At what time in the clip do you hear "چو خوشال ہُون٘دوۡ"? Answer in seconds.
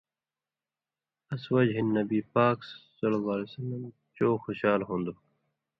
4.15-5.19